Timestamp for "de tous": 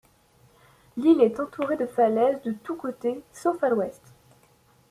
2.41-2.73